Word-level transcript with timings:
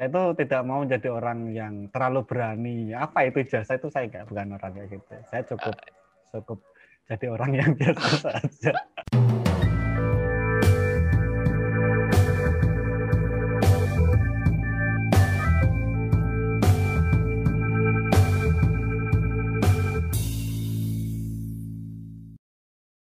saya 0.00 0.08
itu 0.16 0.24
tidak 0.40 0.64
mau 0.64 0.80
menjadi 0.80 1.12
orang 1.12 1.52
yang 1.52 1.74
terlalu 1.92 2.24
berani. 2.24 2.96
Apa 2.96 3.28
itu 3.28 3.44
jasa 3.44 3.76
itu 3.76 3.92
saya 3.92 4.08
nggak 4.08 4.32
bukan 4.32 4.56
orang 4.56 4.72
kayak 4.72 4.96
gitu. 4.96 5.12
Saya 5.28 5.44
cukup 5.44 5.76
cukup 6.32 6.58
jadi 7.04 7.26
orang 7.28 7.50
yang 7.52 7.70
biasa 7.76 8.40
saja. 8.40 8.72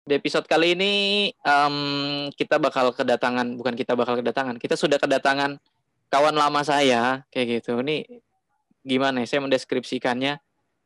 Di 0.02 0.18
episode 0.18 0.50
kali 0.50 0.74
ini 0.74 0.92
um, 1.46 2.26
kita 2.34 2.58
bakal 2.58 2.90
kedatangan, 2.90 3.54
bukan 3.54 3.78
kita 3.78 3.94
bakal 3.94 4.18
kedatangan, 4.18 4.58
kita 4.58 4.74
sudah 4.74 4.98
kedatangan 4.98 5.62
kawan 6.12 6.36
lama 6.36 6.60
saya 6.60 7.24
kayak 7.32 7.64
gitu. 7.64 7.80
Ini 7.80 8.04
gimana 8.84 9.24
ya? 9.24 9.26
Saya 9.32 9.40
mendeskripsikannya 9.48 10.36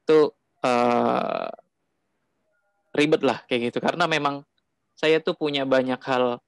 tuh 0.07 0.30
uh, 0.62 1.51
ribet 2.95 3.27
lah 3.27 3.43
kayak 3.51 3.75
gitu 3.75 3.83
karena 3.83 4.07
memang 4.07 4.47
saya 4.97 5.20
tuh 5.20 5.34
punya 5.37 5.67
banyak 5.69 5.98
hal 6.01 6.41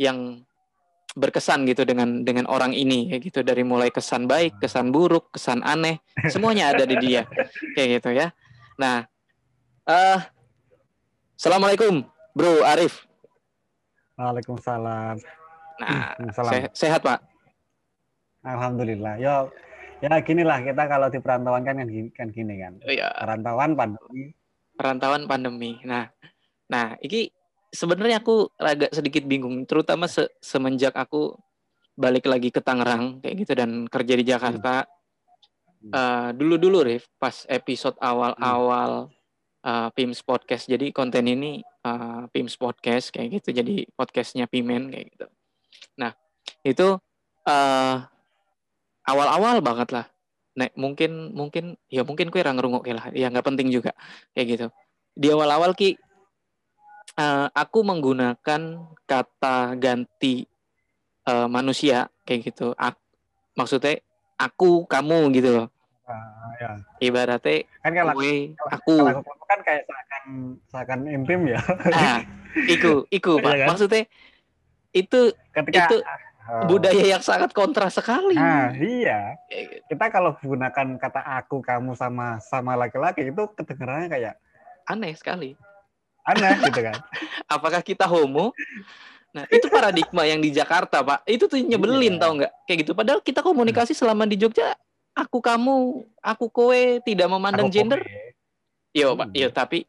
yang 0.00 0.46
berkesan 1.18 1.66
gitu 1.66 1.82
dengan 1.82 2.22
dengan 2.22 2.46
orang 2.46 2.70
ini 2.70 3.10
kayak 3.10 3.22
gitu 3.26 3.40
dari 3.42 3.66
mulai 3.66 3.90
kesan 3.90 4.30
baik, 4.30 4.62
kesan 4.62 4.94
buruk, 4.94 5.34
kesan 5.34 5.60
aneh, 5.66 5.98
semuanya 6.30 6.70
ada 6.70 6.86
di 6.86 6.96
dia 7.02 7.26
kayak 7.74 8.00
gitu 8.00 8.14
ya. 8.14 8.30
Nah, 8.78 9.04
uh, 9.90 10.22
Assalamualaikum, 11.34 12.06
Bro 12.36 12.62
Arif. 12.62 13.04
Waalaikumsalam. 14.14 15.16
Nah, 15.80 16.12
se 16.30 16.86
sehat 16.86 17.00
Pak. 17.00 17.29
Alhamdulillah. 18.40 19.20
Yo, 19.20 19.52
ya 20.00 20.12
gini 20.24 20.42
lah 20.44 20.64
kita 20.64 20.88
kalau 20.88 21.12
di 21.12 21.20
perantauan 21.20 21.64
kan 21.64 21.76
kan 21.76 21.88
gini 21.88 22.08
kan. 22.12 22.28
Gini, 22.32 22.54
kan. 22.56 22.72
Iya. 22.84 23.12
Perantauan 23.16 23.76
pandemi. 23.76 24.32
Perantauan 24.76 25.22
pandemi. 25.28 25.76
Nah, 25.84 26.08
nah, 26.68 26.96
ini 27.04 27.28
sebenarnya 27.68 28.24
aku 28.24 28.48
agak 28.56 28.96
sedikit 28.96 29.24
bingung, 29.28 29.68
terutama 29.68 30.08
se 30.08 30.24
semenjak 30.40 30.96
aku 30.96 31.36
balik 32.00 32.24
lagi 32.24 32.48
ke 32.48 32.64
Tangerang 32.64 33.20
kayak 33.20 33.36
gitu 33.44 33.52
dan 33.52 33.84
kerja 33.86 34.14
di 34.16 34.24
Jakarta. 34.24 34.88
Hmm. 35.80 35.92
Uh, 35.92 36.28
dulu-dulu 36.36 36.84
Rif, 36.84 37.08
pas 37.16 37.44
episode 37.48 37.96
awal-awal 38.00 39.08
uh, 39.64 39.88
Pims 39.92 40.20
Podcast. 40.24 40.68
Jadi 40.68 40.92
konten 40.92 41.28
ini 41.28 41.60
uh, 41.84 42.24
Pims 42.32 42.56
Podcast 42.56 43.12
kayak 43.12 43.40
gitu. 43.40 43.52
Jadi 43.52 43.88
podcastnya 43.92 44.48
Pimen 44.48 44.92
kayak 44.92 45.06
gitu. 45.12 45.26
Nah 46.00 46.12
itu 46.64 47.00
uh, 47.48 47.96
awal-awal 49.06 49.60
banget 49.64 49.88
lah. 49.94 50.06
Nek 50.58 50.74
mungkin 50.74 51.32
mungkin 51.32 51.78
ya 51.86 52.02
mungkin 52.02 52.28
kue 52.28 52.42
orang 52.42 52.58
ngerungok 52.58 52.84
lah. 52.90 53.06
Ya 53.14 53.30
nggak 53.30 53.46
penting 53.46 53.70
juga 53.70 53.94
kayak 54.34 54.46
gitu. 54.56 54.66
Di 55.14 55.28
awal-awal 55.30 55.76
ki 55.76 55.96
uh, 57.18 57.48
aku 57.54 57.78
menggunakan 57.86 58.62
kata 59.06 59.56
ganti 59.78 60.44
uh, 61.26 61.46
manusia 61.46 62.10
kayak 62.26 62.52
gitu. 62.52 62.74
Ak 62.74 62.98
maksudnya 63.54 64.02
aku 64.40 64.88
kamu 64.88 65.32
gitu 65.36 65.50
loh 65.60 65.68
Uh, 66.10 66.50
ya. 66.58 66.70
Ibaratnya 66.98 67.70
kan 67.86 67.92
kalau 67.94 68.18
gue, 68.18 68.58
aku. 68.58 68.94
Kalau 68.98 69.22
kan 69.46 69.60
kayak 69.62 69.82
seakan 69.86 70.22
seakan 70.66 71.00
intim 71.06 71.40
ya. 71.46 71.60
Ah, 71.94 72.26
iku, 72.66 73.06
iku 73.14 73.38
Pak. 73.44 73.54
Iya 73.54 73.58
kan? 73.62 73.68
Maksudnya 73.70 74.02
itu 74.90 75.20
Ketika, 75.54 75.86
itu 75.86 75.96
uh, 76.50 76.66
budaya 76.66 77.04
yang 77.16 77.22
sangat 77.22 77.54
kontra 77.54 77.86
sekali. 77.86 78.34
Nah, 78.34 78.74
iya. 78.74 79.38
Gitu. 79.46 79.86
Kita 79.86 80.10
kalau 80.10 80.34
menggunakan 80.42 80.98
kata 80.98 81.22
aku, 81.38 81.62
kamu 81.62 81.94
sama 81.94 82.42
sama 82.42 82.74
laki-laki 82.74 83.30
itu 83.30 83.42
kedengarannya 83.54 84.10
kayak 84.10 84.34
aneh 84.90 85.14
sekali. 85.14 85.54
Aneh 86.26 86.58
gitu 86.66 86.80
kan. 86.82 86.98
Apakah 87.46 87.80
kita 87.86 88.10
homo? 88.10 88.50
Nah, 89.30 89.46
itu 89.46 89.70
paradigma 89.70 90.26
yang 90.26 90.42
di 90.42 90.50
Jakarta, 90.50 91.06
Pak. 91.06 91.22
Itu 91.22 91.46
tuh 91.46 91.62
nyebelin 91.62 92.18
iya. 92.18 92.22
tau 92.22 92.32
nggak? 92.34 92.52
Kayak 92.66 92.78
gitu. 92.82 92.92
Padahal 92.98 93.20
kita 93.22 93.40
komunikasi 93.46 93.94
selama 93.94 94.26
di 94.26 94.34
Jogja 94.34 94.74
aku 95.14 95.38
kamu, 95.38 96.02
aku 96.18 96.46
kowe 96.50 96.82
tidak 97.06 97.30
memandang 97.30 97.70
aku 97.70 97.74
gender. 97.74 98.02
Yo, 98.90 99.14
Pak. 99.14 99.30
Yo, 99.30 99.48
tapi 99.54 99.86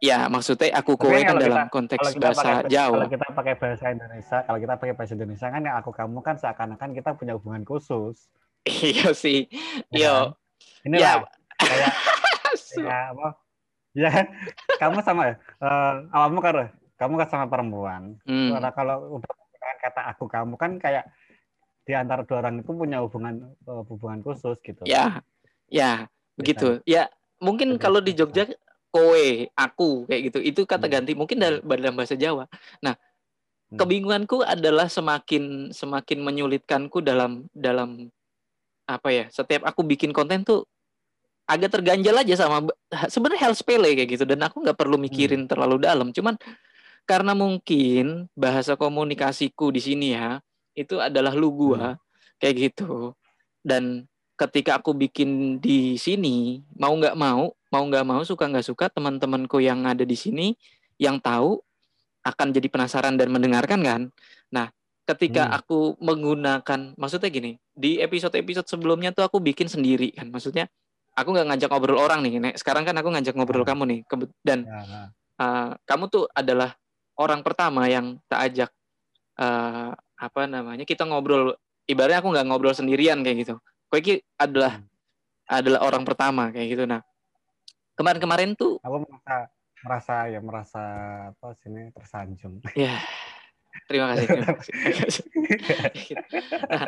ya 0.00 0.26
maksudnya 0.32 0.72
aku 0.80 0.96
kowe 0.96 1.12
kan 1.20 1.36
dalam 1.36 1.68
kita, 1.68 1.72
konteks 1.72 2.06
kita 2.16 2.32
bahasa 2.32 2.64
pakai, 2.64 2.72
Jawa. 2.72 2.96
Kalau 2.96 3.08
kita 3.12 3.26
pakai 3.36 3.54
bahasa 3.60 3.86
Indonesia, 3.92 4.36
kalau 4.48 4.58
kita 4.58 4.74
pakai 4.80 4.94
bahasa 4.96 5.12
Indonesia 5.12 5.46
kan 5.52 5.62
ya 5.62 5.72
aku 5.76 5.90
kamu 5.92 6.18
kan 6.24 6.36
seakan-akan 6.40 6.90
kita 6.96 7.10
punya 7.14 7.32
hubungan 7.36 7.62
khusus. 7.68 8.32
iya 8.64 9.12
sih. 9.12 9.46
Ya, 9.92 10.00
Yo. 10.00 10.16
Kan? 10.16 10.88
Ini 10.88 10.96
ya. 10.96 11.12
kayak 11.60 11.92
ya 12.88 12.98
apa? 13.12 13.28
Ya, 13.90 14.10
kamu 14.80 15.02
sama 15.02 15.36
uh, 15.60 15.94
awalmu 16.14 16.40
kan 16.40 16.72
kamu 16.96 17.14
kan 17.20 17.28
sama 17.28 17.46
perempuan. 17.52 18.16
Hmm. 18.24 18.56
Karena 18.56 18.70
kalau 18.72 19.20
udah 19.20 19.32
kata 19.80 20.12
aku 20.16 20.24
kamu 20.28 20.54
kan 20.56 20.76
kayak 20.80 21.08
di 21.88 21.96
antara 21.96 22.22
dua 22.22 22.44
orang 22.44 22.60
itu 22.60 22.70
punya 22.70 23.00
hubungan 23.02 23.52
uh, 23.68 23.82
hubungan 23.88 24.20
khusus 24.24 24.56
gitu. 24.64 24.84
Ya, 24.88 25.24
ya 25.68 26.08
begitu. 26.36 26.80
Ya 26.88 27.12
mungkin 27.40 27.76
kalau 27.80 27.98
di 27.98 28.12
Jogja 28.12 28.46
kowe, 28.90 29.26
aku 29.54 30.04
kayak 30.10 30.22
gitu. 30.30 30.38
Itu 30.42 30.60
kata 30.66 30.86
hmm. 30.86 30.94
ganti 30.94 31.12
mungkin 31.14 31.38
dalam, 31.38 31.60
dalam 31.62 31.94
bahasa 31.96 32.14
Jawa. 32.18 32.46
Nah, 32.82 32.94
hmm. 32.94 33.78
kebingunganku 33.78 34.42
adalah 34.42 34.90
semakin 34.90 35.70
semakin 35.70 36.18
menyulitkanku 36.20 37.00
dalam 37.00 37.46
dalam 37.54 38.10
apa 38.90 39.08
ya? 39.14 39.24
Setiap 39.30 39.64
aku 39.66 39.86
bikin 39.86 40.10
konten 40.10 40.42
tuh 40.42 40.66
agak 41.50 41.80
terganjal 41.80 42.14
aja 42.14 42.46
sama 42.46 42.70
sebenarnya 43.10 43.50
hal 43.50 43.54
sepele 43.58 43.98
kayak 43.98 44.14
gitu 44.14 44.22
dan 44.22 44.38
aku 44.46 44.62
nggak 44.62 44.78
perlu 44.78 44.98
mikirin 44.98 45.46
hmm. 45.46 45.50
terlalu 45.50 45.82
dalam. 45.82 46.10
Cuman 46.10 46.38
karena 47.08 47.32
mungkin 47.34 48.30
bahasa 48.38 48.78
komunikasiku 48.78 49.74
di 49.74 49.80
sini 49.82 50.14
ya 50.14 50.38
itu 50.78 51.02
adalah 51.02 51.34
lu 51.34 51.50
gua 51.50 51.94
hmm. 51.94 51.98
kayak 52.38 52.54
gitu 52.70 53.18
dan 53.66 54.06
ketika 54.38 54.80
aku 54.80 54.96
bikin 54.96 55.60
di 55.60 56.00
sini 56.00 56.64
mau 56.78 56.94
nggak 56.96 57.18
mau 57.18 57.52
mau 57.70 57.82
nggak 57.86 58.04
mau 58.06 58.22
suka 58.26 58.50
nggak 58.50 58.66
suka 58.66 58.90
teman-temanku 58.90 59.62
yang 59.62 59.86
ada 59.86 60.02
di 60.02 60.18
sini 60.18 60.54
yang 60.98 61.22
tahu 61.22 61.58
akan 62.26 62.52
jadi 62.52 62.68
penasaran 62.68 63.16
dan 63.16 63.30
mendengarkan 63.32 63.80
kan 63.80 64.00
nah 64.50 64.68
ketika 65.06 65.48
hmm. 65.48 65.58
aku 65.58 65.78
menggunakan 65.98 66.94
maksudnya 66.94 67.30
gini 67.32 67.56
di 67.74 67.98
episode-episode 67.98 68.66
sebelumnya 68.68 69.10
tuh 69.10 69.26
aku 69.26 69.40
bikin 69.40 69.66
sendiri 69.66 70.14
kan 70.14 70.28
maksudnya 70.28 70.68
aku 71.16 71.34
nggak 71.34 71.46
ngajak 71.50 71.68
ngobrol 71.70 71.98
orang 71.98 72.22
nih 72.22 72.38
Nek. 72.38 72.54
sekarang 72.60 72.86
kan 72.86 72.94
aku 72.94 73.08
ngajak 73.10 73.34
ngobrol 73.34 73.62
hmm. 73.66 73.70
kamu 73.70 73.82
nih 73.86 74.00
dan 74.46 74.58
uh, 75.40 75.74
kamu 75.88 76.04
tuh 76.12 76.24
adalah 76.30 76.74
orang 77.18 77.42
pertama 77.42 77.90
yang 77.90 78.20
tak 78.30 78.40
ajak 78.52 78.70
uh, 79.40 79.90
apa 80.20 80.40
namanya 80.46 80.84
kita 80.86 81.02
ngobrol 81.08 81.56
ibaratnya 81.88 82.22
aku 82.22 82.28
nggak 82.30 82.46
ngobrol 82.46 82.74
sendirian 82.76 83.24
kayak 83.26 83.46
gitu 83.46 83.54
Koiki 83.90 84.22
adalah 84.38 84.78
hmm. 84.78 84.86
adalah 85.50 85.80
orang 85.82 86.06
pertama 86.06 86.54
kayak 86.54 86.68
gitu 86.78 86.84
nah 86.86 87.02
kemarin-kemarin 88.00 88.56
tuh 88.56 88.80
aku 88.80 89.04
merasa 89.04 89.52
merasa 89.84 90.14
ya 90.28 90.40
merasa 90.40 90.82
apa 91.32 91.52
sini 91.60 91.92
tersanjung. 91.92 92.64
Ya 92.72 92.96
terima 93.88 94.12
kasih, 94.12 94.26
terima 94.30 94.52
kasih. 94.56 95.24
nah, 96.68 96.86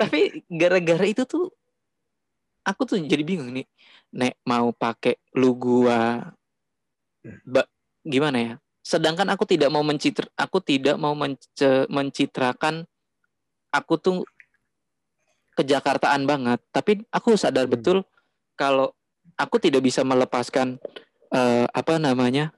tapi 0.00 0.20
gara-gara 0.48 1.04
itu 1.06 1.22
tuh 1.26 1.50
aku 2.62 2.82
tuh 2.86 2.98
jadi 3.02 3.22
bingung 3.26 3.50
nih. 3.50 3.66
Nek 4.14 4.38
mau 4.46 4.70
pakai 4.70 5.18
lu 5.34 5.54
gua 5.58 6.30
gimana 8.02 8.38
ya? 8.38 8.54
Sedangkan 8.82 9.30
aku 9.30 9.46
tidak 9.46 9.70
mau 9.70 9.86
mencitra 9.86 10.26
aku 10.34 10.58
tidak 10.58 10.98
mau 10.98 11.14
mence, 11.14 11.86
mencitrakan 11.86 12.82
aku 13.70 13.94
tuh 13.98 14.16
kejakartaan 15.54 16.26
banget. 16.26 16.58
Tapi 16.74 17.06
aku 17.12 17.38
sadar 17.38 17.70
hmm. 17.70 17.74
betul 17.78 17.98
kalau 18.58 18.90
aku 19.42 19.58
tidak 19.58 19.82
bisa 19.82 20.06
melepaskan 20.06 20.78
uh, 21.34 21.66
apa 21.66 21.98
namanya 21.98 22.54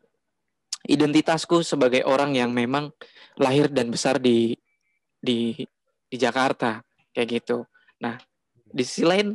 identitasku 0.85 1.65
sebagai 1.65 2.05
orang 2.05 2.37
yang 2.37 2.53
memang 2.53 2.93
lahir 3.41 3.73
dan 3.73 3.89
besar 3.89 4.21
di 4.21 4.53
di 5.17 5.57
di 6.05 6.17
Jakarta 6.21 6.85
kayak 7.17 7.29
gitu. 7.41 7.65
Nah 8.05 8.21
di 8.69 8.85
sisi 8.85 9.09
lain 9.09 9.33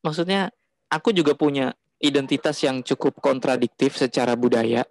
maksudnya 0.00 0.48
aku 0.88 1.12
juga 1.12 1.36
punya 1.36 1.76
identitas 2.00 2.56
yang 2.64 2.80
cukup 2.80 3.20
kontradiktif 3.20 4.00
secara 4.00 4.32
budaya. 4.32 4.88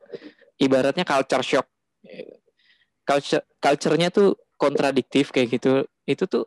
Ibaratnya 0.61 1.03
culture 1.03 1.43
shock. 1.43 1.67
Culture 3.05 3.43
culture-nya 3.57 4.13
tuh 4.13 4.37
kontradiktif 4.55 5.33
kayak 5.33 5.57
gitu. 5.57 5.89
Itu 6.05 6.29
tuh 6.29 6.45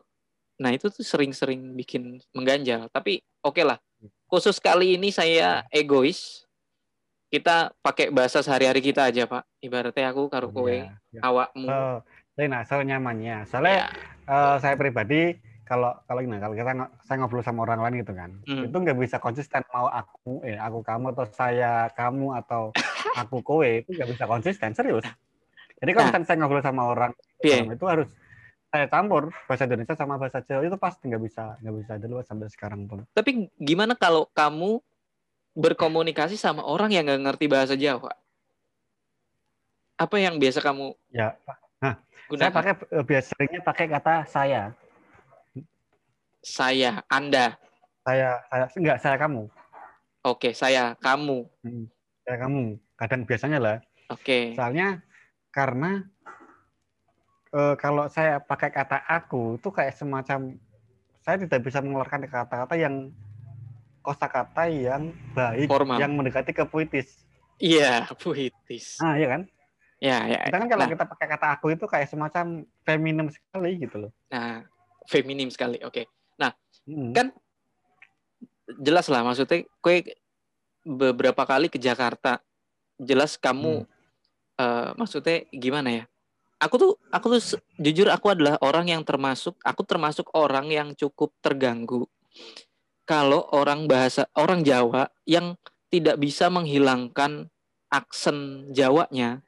nah 0.59 0.75
itu 0.75 0.91
tuh 0.91 1.01
sering-sering 1.01 1.73
bikin 1.73 2.19
mengganjal 2.35 2.91
tapi 2.91 3.23
oke 3.41 3.55
okay 3.55 3.63
lah 3.63 3.79
khusus 4.27 4.59
kali 4.59 4.99
ini 4.99 5.09
saya 5.09 5.63
egois 5.71 6.45
kita 7.29 7.71
pakai 7.79 8.11
bahasa 8.11 8.43
sehari-hari 8.43 8.81
kita 8.83 9.07
aja 9.07 9.23
pak 9.29 9.47
ibaratnya 9.63 10.11
aku 10.11 10.27
karo 10.27 10.51
kowe 10.51 10.69
ya, 10.69 10.93
ya. 11.15 11.21
awakmu 11.23 11.69
so, 11.69 12.41
nah 12.43 12.61
soal 12.67 12.83
nyamannya 12.83 13.47
soalnya 13.47 13.85
ya. 13.85 13.87
uh, 14.27 14.55
saya 14.59 14.75
pribadi 14.75 15.37
kalau 15.69 15.93
kalau 16.09 16.25
ini 16.25 16.41
kalau 16.41 16.57
kita 16.57 16.73
saya 17.05 17.15
ngobrol 17.21 17.45
sama 17.45 17.61
orang 17.61 17.85
lain 17.85 18.01
gitu 18.01 18.17
kan 18.17 18.33
hmm. 18.49 18.73
itu 18.73 18.75
nggak 18.75 18.97
bisa 18.97 19.21
konsisten 19.21 19.61
mau 19.69 19.85
aku 19.85 20.41
eh 20.41 20.57
aku 20.57 20.81
kamu 20.81 21.13
atau 21.13 21.25
saya 21.29 21.85
kamu 21.93 22.33
atau 22.41 22.73
aku 23.21 23.45
kowe 23.45 23.69
itu 23.69 23.93
nggak 23.93 24.09
bisa 24.09 24.25
konsisten 24.25 24.73
serius 24.73 25.05
jadi 25.77 25.91
kalau 25.93 26.09
nah. 26.09 26.25
saya 26.25 26.37
ngobrol 26.41 26.65
sama 26.65 26.89
orang 26.89 27.11
yeah. 27.45 27.61
itu 27.61 27.85
harus 27.85 28.09
saya 28.69 28.85
campur 28.85 29.33
bahasa 29.49 29.65
Indonesia 29.65 29.97
sama 29.97 30.21
bahasa 30.21 30.45
Jawa 30.45 30.61
itu 30.61 30.77
pasti 30.77 31.09
nggak 31.09 31.23
bisa 31.25 31.57
nggak 31.57 31.75
bisa 31.81 31.93
dulu 31.97 32.21
sampai 32.21 32.47
sekarang 32.53 32.85
pun. 32.85 33.01
Tapi 33.17 33.49
gimana 33.57 33.97
kalau 33.97 34.29
kamu 34.29 34.77
berkomunikasi 35.57 36.37
sama 36.37 36.61
orang 36.61 36.93
yang 36.93 37.09
nggak 37.09 37.21
ngerti 37.25 37.45
bahasa 37.49 37.73
Jawa? 37.73 38.13
Apa 39.97 40.15
yang 40.21 40.37
biasa 40.37 40.61
kamu 40.61 40.95
ya 41.11 41.35
nah 41.79 41.95
gunakan? 42.29 42.39
saya 42.39 42.51
pakai 42.53 42.73
eh, 42.93 43.05
biasanya 43.05 43.59
pakai 43.65 43.85
kata 43.89 44.13
saya. 44.29 44.63
Saya 46.39 47.01
anda. 47.09 47.57
Saya 48.05 48.39
saya 48.47 48.65
enggak 48.77 48.97
saya 49.01 49.15
kamu. 49.17 49.43
Oke 50.23 50.49
saya 50.53 50.93
kamu. 51.01 51.49
Hmm, 51.65 51.85
saya 52.21 52.37
kamu. 52.45 52.63
Kadang 52.95 53.21
biasanya 53.25 53.57
lah. 53.57 53.77
Oke. 54.13 54.53
Soalnya 54.53 55.01
karena 55.49 56.05
e, 57.53 57.61
kalau 57.77 58.05
saya 58.09 58.41
pakai 58.41 58.69
kata 58.73 59.01
aku 59.05 59.57
itu 59.57 59.69
kayak 59.69 59.95
semacam 59.95 60.57
saya 61.19 61.37
tidak 61.41 61.61
bisa 61.61 61.83
mengeluarkan 61.83 62.25
kata-kata 62.25 62.75
yang 62.79 63.11
kosakata 64.01 64.71
yang 64.71 65.11
baik 65.35 65.67
Formal. 65.67 65.99
yang 65.99 66.15
mendekati 66.15 66.55
ke 66.55 66.63
puitis. 66.65 67.27
Iya, 67.59 68.07
puitis. 68.15 68.95
Ah, 69.03 69.19
iya 69.19 69.27
kan? 69.27 69.41
Ya, 69.99 70.23
ya. 70.31 70.47
Kita 70.47 70.57
kan 70.63 70.69
kalau 70.71 70.85
nah, 70.87 70.91
kita 70.95 71.05
pakai 71.11 71.27
kata 71.27 71.47
aku 71.59 71.65
itu 71.75 71.85
kayak 71.85 72.07
semacam 72.07 72.63
feminim 72.87 73.27
sekali 73.27 73.71
gitu 73.83 74.07
loh. 74.07 74.11
Nah, 74.31 74.63
feminim 75.11 75.51
sekali. 75.51 75.83
Oke. 75.83 76.07
Nah, 76.39 76.55
hmm. 76.87 77.11
kan 77.11 77.35
jelas 78.79 79.11
lah 79.11 79.27
maksudnya 79.27 79.67
kue 79.83 80.07
beberapa 80.87 81.43
kali 81.43 81.67
ke 81.67 81.75
Jakarta. 81.75 82.39
Jelas 82.95 83.35
kamu 83.35 83.83
hmm 83.83 83.99
uh, 84.59 84.89
maksudnya 84.99 85.47
gimana 85.55 85.89
ya? 85.89 86.03
Aku 86.59 86.75
tuh 86.75 86.91
aku 87.07 87.39
tuh 87.39 87.59
jujur 87.79 88.11
aku 88.11 88.35
adalah 88.35 88.59
orang 88.59 88.91
yang 88.91 89.01
termasuk 89.07 89.55
aku 89.63 89.87
termasuk 89.87 90.27
orang 90.35 90.67
yang 90.67 90.91
cukup 90.91 91.31
terganggu 91.39 92.03
kalau 93.07 93.47
orang 93.55 93.87
bahasa 93.87 94.27
orang 94.35 94.61
Jawa 94.67 95.07
yang 95.23 95.55
tidak 95.87 96.19
bisa 96.19 96.51
menghilangkan 96.51 97.47
aksen 97.87 98.69
Jawanya 98.75 99.39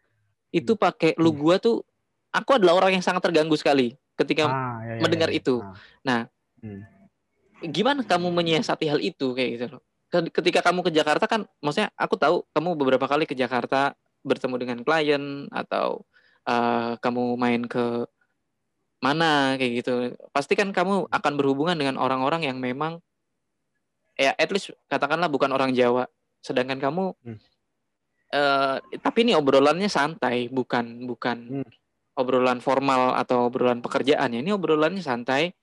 itu 0.55 0.73
hmm. 0.73 0.81
pakai 0.81 1.11
lu 1.19 1.35
hmm. 1.35 1.39
gua 1.39 1.55
tuh 1.59 1.83
aku 2.31 2.57
adalah 2.57 2.79
orang 2.79 2.97
yang 2.97 3.03
sangat 3.03 3.27
terganggu 3.27 3.53
sekali 3.59 3.93
ketika 4.15 4.47
ah, 4.47 4.79
ya, 4.83 4.93
ya, 4.97 5.01
mendengar 5.03 5.29
ya, 5.31 5.35
ya. 5.35 5.39
itu. 5.39 5.55
Ah. 5.59 5.75
Nah, 6.03 6.19
hmm. 6.63 6.81
gimana 7.71 8.01
kamu 8.07 8.27
menyiasati 8.31 8.85
hal 8.87 8.99
itu 9.03 9.35
kayak 9.35 9.49
gitu 9.57 9.65
loh? 9.77 9.83
Ketika 10.11 10.59
kamu 10.59 10.83
ke 10.83 10.91
Jakarta 10.91 11.23
kan, 11.23 11.47
maksudnya 11.63 11.87
aku 11.95 12.19
tahu 12.19 12.43
kamu 12.51 12.75
beberapa 12.75 13.07
kali 13.07 13.23
ke 13.23 13.31
Jakarta 13.31 13.95
bertemu 14.27 14.55
dengan 14.59 14.77
klien 14.83 15.47
atau 15.55 16.03
uh, 16.47 16.97
kamu 17.01 17.38
main 17.38 17.61
ke 17.65 18.05
mana 19.01 19.57
kayak 19.57 19.71
gitu. 19.81 19.93
Pasti 20.29 20.53
kan 20.53 20.69
kamu 20.69 21.09
akan 21.09 21.33
berhubungan 21.38 21.73
dengan 21.77 21.97
orang-orang 21.97 22.45
yang 22.45 22.61
memang 22.61 23.01
ya 24.13 24.38
at 24.38 24.49
least 24.53 24.73
katakanlah 24.85 25.27
bukan 25.27 25.49
orang 25.49 25.73
Jawa. 25.73 26.05
Sedangkan 26.41 26.77
kamu 26.77 27.13
hmm. 27.25 27.38
uh, 28.33 28.77
tapi 29.01 29.25
ini 29.25 29.33
obrolannya 29.33 29.89
santai 29.89 30.49
bukan 30.53 31.09
bukan 31.09 31.65
hmm. 31.65 31.69
obrolan 32.17 32.61
formal 32.61 33.17
atau 33.17 33.49
obrolan 33.49 33.81
pekerjaan 33.81 34.37
ya 34.37 34.39
ini 34.41 34.53
obrolannya 34.53 35.01
santai. 35.01 35.53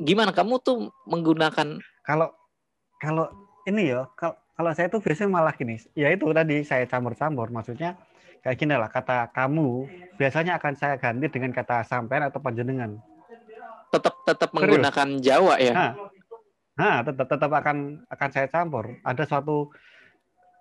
Gimana 0.00 0.32
kamu 0.32 0.62
tuh 0.64 0.88
menggunakan 1.04 1.76
kalau 2.06 2.32
kalau 2.96 3.28
ini 3.68 3.92
ya 3.92 4.08
kalau 4.16 4.38
kalau 4.60 4.76
saya 4.76 4.92
tuh 4.92 5.00
biasanya 5.00 5.32
malah 5.32 5.56
gini, 5.56 5.80
ya 5.96 6.12
itu 6.12 6.28
tadi 6.36 6.60
saya 6.68 6.84
campur-campur, 6.84 7.48
maksudnya 7.48 7.96
kayak 8.40 8.56
gini 8.56 8.74
lah, 8.76 8.88
kata 8.88 9.30
kamu 9.32 9.88
biasanya 10.16 10.56
akan 10.60 10.74
saya 10.76 10.94
ganti 10.96 11.26
dengan 11.28 11.52
kata 11.52 11.84
sampean 11.84 12.28
atau 12.28 12.40
panjenengan. 12.40 13.00
Tetap 13.90 14.14
tetap 14.24 14.50
menggunakan 14.56 15.08
Jawa 15.20 15.54
ya. 15.60 15.74
Nah, 15.74 15.92
nah 16.76 16.96
tetap 17.04 17.26
tetap 17.28 17.50
akan 17.50 18.06
akan 18.08 18.28
saya 18.32 18.46
campur. 18.48 18.96
Ada 19.04 19.28
suatu 19.28 19.72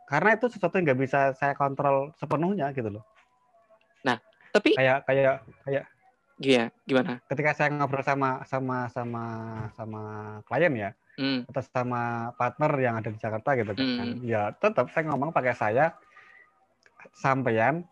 karena 0.09 0.35
itu 0.35 0.45
sesuatu 0.49 0.75
yang 0.75 0.91
nggak 0.91 1.01
bisa 1.05 1.19
saya 1.37 1.53
kontrol 1.53 2.11
sepenuhnya 2.17 2.73
gitu 2.73 2.89
loh. 2.89 3.05
Nah, 4.03 4.17
tapi 4.51 4.73
kayak 4.75 5.05
kayak 5.05 5.45
kayak 5.63 5.85
Iya, 6.39 6.71
gimana? 6.87 7.19
Ketika 7.27 7.51
saya 7.51 7.67
ngobrol 7.75 7.99
sama 7.99 8.47
sama 8.47 8.87
sama 8.95 9.23
sama 9.75 10.03
klien 10.47 10.71
ya, 10.71 10.89
hmm. 11.19 11.51
atau 11.51 11.61
sama 11.67 12.31
partner 12.39 12.71
yang 12.79 12.95
ada 12.95 13.11
di 13.11 13.19
Jakarta 13.19 13.59
gitu 13.59 13.75
kan. 13.75 14.07
Hmm. 14.15 14.23
Ya 14.23 14.55
tetap 14.55 14.87
saya 14.95 15.11
ngomong 15.11 15.35
pakai 15.35 15.51
saya 15.51 15.99
sampean. 17.15 17.85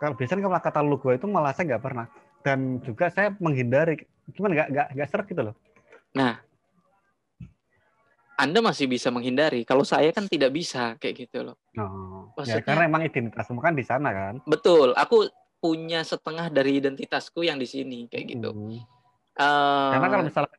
Kalau 0.00 0.16
biasanya 0.16 0.42
kalau 0.48 0.56
kata 0.56 0.80
lu 0.80 0.96
gue 0.96 1.12
itu 1.16 1.26
malah 1.28 1.52
saya 1.52 1.76
nggak 1.76 1.84
pernah. 1.84 2.06
Dan 2.40 2.80
juga 2.80 3.12
saya 3.12 3.36
menghindari 3.36 4.00
gimana 4.32 4.52
nggak 4.56 4.68
nggak 4.72 4.86
nggak 4.96 5.08
serak 5.12 5.26
gitu 5.28 5.42
loh. 5.52 5.54
Nah, 6.16 6.40
anda 8.40 8.58
masih 8.64 8.88
bisa 8.88 9.12
menghindari. 9.12 9.68
Kalau 9.68 9.84
saya 9.84 10.08
kan 10.16 10.24
tidak 10.24 10.56
bisa 10.56 10.96
kayak 10.96 11.28
gitu 11.28 11.52
loh. 11.52 11.56
Oh, 11.76 12.32
ya, 12.32 12.40
Maksudnya, 12.40 12.56
ya, 12.56 12.64
karena 12.64 12.82
emang 12.88 13.02
identitasmu 13.04 13.60
kan 13.60 13.76
di 13.76 13.84
sana 13.84 14.08
kan. 14.16 14.34
Betul. 14.48 14.96
Aku 14.96 15.28
punya 15.60 16.00
setengah 16.00 16.48
dari 16.48 16.80
identitasku 16.80 17.44
yang 17.44 17.60
di 17.60 17.68
sini 17.68 18.08
kayak 18.08 18.24
gitu. 18.32 18.50
Hmm. 18.56 18.80
Uh, 19.36 19.92
karena 19.92 20.08
kalau 20.08 20.24
misalnya 20.24 20.56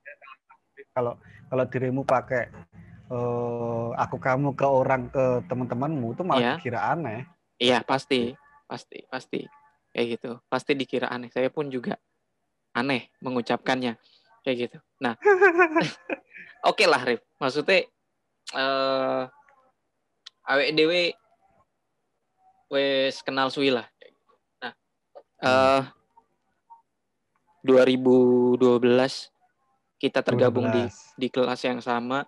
kalau 0.93 1.13
kalau 1.49 1.63
dirimu 1.67 2.01
pakai 2.05 2.53
uh, 3.09 3.91
aku 3.97 4.17
kamu 4.21 4.53
ke 4.53 4.65
orang 4.65 5.09
ke 5.09 5.41
teman-temanmu 5.49 6.13
itu 6.13 6.23
malah 6.23 6.41
yeah. 6.41 6.55
dikira 6.61 6.79
aneh. 6.93 7.25
Iya 7.61 7.85
pasti 7.85 8.33
pasti 8.65 9.05
pasti. 9.05 9.45
Kayak 9.93 10.07
gitu. 10.17 10.31
Pasti 10.49 10.73
dikira 10.73 11.13
aneh. 11.13 11.29
Saya 11.29 11.53
pun 11.53 11.69
juga 11.69 11.93
aneh 12.73 13.13
mengucapkannya. 13.21 14.01
Kayak 14.41 14.57
gitu. 14.57 14.77
Nah. 14.97 15.13
Oke 16.65 16.85
okay 16.85 16.87
lah 16.89 17.01
Rif 17.01 17.21
maksudnya 17.41 17.89
uh, 18.53 19.25
awek 20.45 20.77
dewe 20.77 21.13
wes 22.69 23.21
kenal 23.25 23.49
suwi 23.49 23.73
lah. 23.73 23.85
Nah 24.61 24.73
uh, 25.41 25.81
2012 27.65 28.61
kita 30.01 30.21
tergabung 30.21 30.69
di 30.69 30.85
di 31.17 31.27
kelas 31.33 31.61
yang 31.65 31.81
sama. 31.81 32.25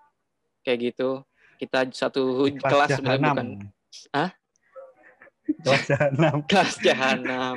Kayak 0.66 0.94
gitu. 0.94 1.22
Kita 1.62 1.86
satu 1.94 2.50
kelas, 2.50 2.62
kelas 2.62 2.90
sebenarnya 2.98 3.30
bukan. 3.38 3.48
Ah 4.10 4.34
kelas 5.64 5.84
jahanam. 5.90 6.36
Kelas 6.52 6.76
jahanam. 6.80 7.56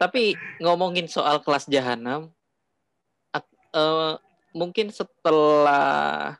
Tapi 0.00 0.32
ngomongin 0.64 1.04
soal 1.06 1.44
kelas 1.44 1.68
jahanam 1.68 2.32
uh, 3.74 4.14
mungkin 4.50 4.90
setelah 4.90 6.36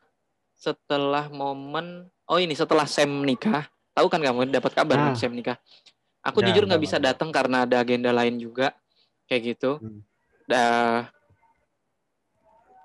setelah 0.61 1.33
momen 1.33 2.11
oh 2.29 2.39
ini 2.39 2.53
setelah 2.53 2.85
Sam 2.85 3.25
nikah 3.25 3.65
tahu 3.97 4.07
kan 4.13 4.21
kamu 4.21 4.53
dapat 4.53 4.73
kabar 4.77 4.97
nah. 4.99 5.17
Sam 5.17 5.35
nikah? 5.35 5.57
Aku 6.21 6.45
ya, 6.45 6.53
jujur 6.53 6.69
nggak 6.69 6.83
bisa 6.85 7.01
datang 7.01 7.33
karena 7.33 7.65
ada 7.65 7.81
agenda 7.81 8.13
lain 8.13 8.37
juga 8.37 8.77
kayak 9.25 9.57
gitu. 9.57 9.81
Hmm. 9.81 10.05
Dah 10.45 11.09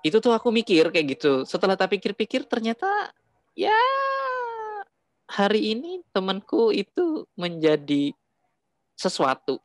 itu 0.00 0.16
tuh 0.22 0.32
aku 0.32 0.48
mikir 0.54 0.88
kayak 0.88 1.18
gitu. 1.18 1.42
Setelah 1.44 1.76
tak 1.76 1.98
pikir-pikir 1.98 2.46
ternyata 2.48 2.88
ya 3.52 3.76
hari 5.26 5.74
ini 5.74 6.02
temanku 6.14 6.70
itu 6.70 7.26
menjadi 7.34 8.14
sesuatu 8.94 9.58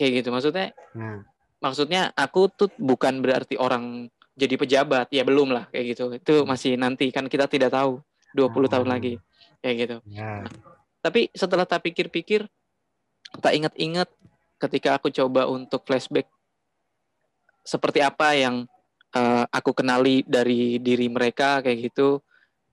kayak 0.00 0.24
gitu 0.24 0.28
maksudnya 0.32 0.72
nah. 0.96 1.22
maksudnya 1.60 2.10
aku 2.16 2.48
tuh 2.50 2.72
bukan 2.80 3.20
berarti 3.20 3.60
orang 3.60 4.08
jadi 4.32 4.56
pejabat 4.56 5.12
ya 5.12 5.22
belum 5.22 5.52
lah 5.52 5.68
kayak 5.68 5.84
gitu 5.94 6.04
itu 6.16 6.34
hmm. 6.42 6.48
masih 6.48 6.72
nanti 6.80 7.12
kan 7.12 7.28
kita 7.28 7.46
tidak 7.46 7.70
tahu 7.70 8.00
20 8.32 8.48
oh. 8.48 8.70
tahun 8.72 8.88
lagi 8.88 9.20
kayak 9.60 9.76
gitu 9.86 9.96
ya. 10.08 10.42
tapi 11.04 11.28
setelah 11.36 11.68
tak 11.68 11.84
pikir-pikir 11.84 12.48
tak 13.38 13.52
ingat-ingat 13.52 14.08
ketika 14.58 14.96
aku 14.96 15.12
coba 15.12 15.46
untuk 15.46 15.84
flashback 15.84 16.26
seperti 17.62 18.02
apa 18.02 18.34
yang 18.34 18.66
uh, 19.14 19.44
aku 19.52 19.70
kenali 19.76 20.26
dari 20.26 20.82
diri 20.82 21.06
mereka 21.06 21.62
kayak 21.62 21.92
gitu 21.92 22.18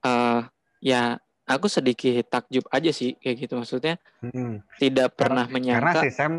uh, 0.02 0.42
ya 0.82 1.20
aku 1.50 1.66
sedikit 1.66 2.22
takjub 2.30 2.66
aja 2.70 2.94
sih 2.94 3.18
kayak 3.18 3.36
gitu 3.48 3.54
maksudnya 3.58 3.98
hmm. 4.22 4.62
tidak 4.78 5.18
pernah 5.18 5.50
karena, 5.50 5.56
menyangka 5.58 6.00
karena 6.00 6.06
si 6.06 6.12
Sam 6.14 6.34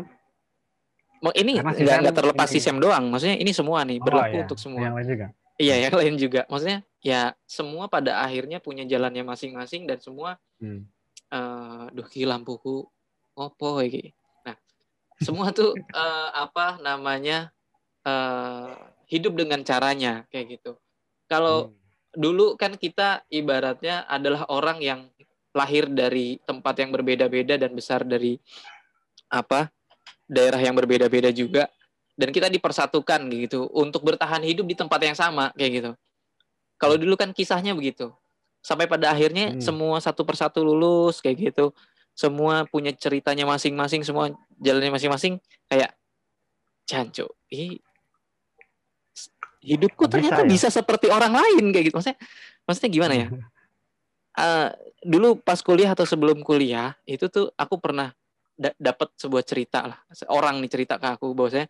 ini 1.35 1.51
nggak 1.59 1.97
nggak 2.01 2.15
terlepas 2.15 2.49
ini. 2.49 2.55
si 2.55 2.59
Sam 2.63 2.77
doang 2.79 3.11
maksudnya 3.11 3.37
ini 3.37 3.51
semua 3.51 3.83
nih 3.83 3.99
oh, 3.99 4.05
berlaku 4.07 4.35
iya. 4.39 4.43
untuk 4.47 4.59
semua 4.59 4.81
yang 4.87 4.95
lain 4.95 5.07
juga 5.11 5.27
iya 5.59 5.75
yang 5.83 5.93
lain 5.93 6.15
juga 6.15 6.41
maksudnya 6.47 6.79
ya 7.03 7.21
semua 7.43 7.91
pada 7.91 8.23
akhirnya 8.23 8.63
punya 8.63 8.87
jalannya 8.87 9.27
masing-masing 9.27 9.85
dan 9.85 9.99
semua 9.99 10.39
hmm. 10.63 10.87
uh, 11.29 11.85
duh 11.91 12.07
ki 12.07 12.23
lampuku 12.25 12.87
opo 13.35 13.69
iki 13.83 14.15
nah 14.47 14.55
semua 15.21 15.51
tuh 15.51 15.75
uh, 15.93 16.29
apa 16.49 16.79
namanya 16.81 17.51
uh, 18.07 18.73
hidup 19.11 19.35
dengan 19.35 19.59
caranya 19.67 20.23
kayak 20.31 20.57
gitu. 20.57 20.79
Kalau 21.27 21.67
hmm. 21.67 21.75
Dulu 22.11 22.59
kan 22.59 22.75
kita 22.75 23.23
ibaratnya 23.31 24.03
adalah 24.07 24.47
orang 24.51 24.83
yang 24.83 24.99
lahir 25.51 25.87
dari 25.91 26.39
tempat 26.43 26.79
yang 26.79 26.91
berbeda-beda 26.95 27.59
dan 27.59 27.71
besar 27.75 28.07
dari 28.07 28.39
apa 29.31 29.71
daerah 30.27 30.59
yang 30.59 30.75
berbeda-beda 30.75 31.31
juga 31.31 31.67
dan 32.15 32.31
kita 32.31 32.47
dipersatukan 32.51 33.19
gitu 33.31 33.67
untuk 33.71 34.03
bertahan 34.03 34.43
hidup 34.43 34.67
di 34.67 34.75
tempat 34.75 34.99
yang 35.03 35.15
sama 35.15 35.51
kayak 35.55 35.71
gitu. 35.79 35.91
Kalau 36.77 36.95
dulu 36.97 37.15
kan 37.17 37.31
kisahnya 37.31 37.77
begitu. 37.77 38.11
Sampai 38.61 38.85
pada 38.85 39.09
akhirnya 39.09 39.57
hmm. 39.57 39.61
semua 39.61 39.97
satu 39.97 40.21
persatu 40.21 40.61
lulus 40.61 41.17
kayak 41.17 41.51
gitu. 41.51 41.73
Semua 42.13 42.67
punya 42.67 42.93
ceritanya 42.93 43.47
masing-masing, 43.47 44.05
semua 44.05 44.29
jalannya 44.59 44.93
masing-masing 44.93 45.41
kayak 45.65 45.95
jancu. 46.85 47.25
Ih, 47.49 47.81
hidupku 49.61 50.09
bisa, 50.09 50.11
ternyata 50.17 50.41
ya? 50.43 50.49
bisa 50.49 50.67
seperti 50.73 51.07
orang 51.07 51.33
lain 51.37 51.69
kayak 51.71 51.85
gitu. 51.89 51.95
Maksudnya 52.01 52.19
maksudnya 52.65 52.91
gimana 52.91 53.13
ya? 53.15 53.27
uh, 54.37 54.69
dulu 55.11 55.37
pas 55.41 55.57
kuliah 55.61 55.93
atau 55.93 56.05
sebelum 56.05 56.45
kuliah 56.45 56.93
itu 57.09 57.25
tuh 57.29 57.49
aku 57.57 57.81
pernah 57.81 58.13
da 58.53 58.69
dapat 58.77 59.09
sebuah 59.17 59.41
cerita 59.41 59.89
lah 59.89 59.97
orang 60.29 60.61
nih 60.61 60.69
cerita 60.69 61.01
ke 61.01 61.07
aku 61.17 61.33
bahwa 61.33 61.49
saya 61.49 61.65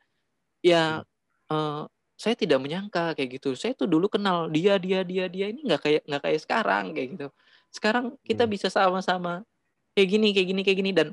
ya 0.60 1.00
uh, 1.48 1.88
saya 2.20 2.36
tidak 2.36 2.60
menyangka 2.60 3.16
kayak 3.16 3.40
gitu 3.40 3.56
saya 3.56 3.72
tuh 3.72 3.88
dulu 3.88 4.12
kenal 4.12 4.52
dia 4.52 4.76
dia 4.76 5.02
dia 5.08 5.32
dia 5.32 5.48
ini 5.50 5.64
nggak 5.64 5.82
kayak 5.82 6.02
nggak 6.04 6.22
kayak 6.22 6.40
sekarang 6.44 6.86
kayak 6.92 7.08
gitu 7.16 7.28
sekarang 7.72 8.06
kita 8.28 8.44
hmm. 8.44 8.52
bisa 8.52 8.68
sama-sama 8.68 9.48
kayak 9.96 10.08
gini 10.12 10.28
kayak 10.36 10.48
gini 10.52 10.62
kayak 10.68 10.78
gini 10.84 10.92
dan 10.92 11.08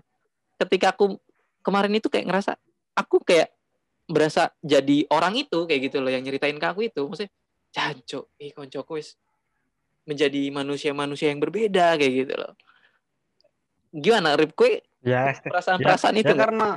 ketika 0.59 0.91
aku 0.91 1.15
kemarin 1.63 1.95
itu 1.95 2.11
kayak 2.11 2.27
ngerasa 2.27 2.59
aku 2.99 3.23
kayak 3.23 3.55
berasa 4.09 4.51
jadi 4.65 5.05
orang 5.13 5.37
itu 5.37 5.69
kayak 5.69 5.93
gitu 5.93 6.01
loh 6.01 6.09
yang 6.09 6.25
nyeritain 6.25 6.57
ke 6.57 6.67
aku 6.67 6.89
itu. 6.89 7.05
Maksudnya 7.05 7.31
jancok 7.69 8.25
ih 8.41 8.53
koncoku 8.57 8.97
wis 8.97 9.21
menjadi 10.09 10.49
manusia-manusia 10.49 11.29
yang 11.29 11.39
berbeda 11.39 12.01
kayak 12.01 12.13
gitu 12.25 12.35
loh. 12.35 12.53
Gimana 13.93 14.35
Rip? 14.41 14.57
Kue 14.57 14.81
ya 15.05 15.37
perasaan-perasaan 15.37 16.17
ya, 16.17 16.21
itu 16.25 16.35
ya 16.35 16.41
karena 16.41 16.69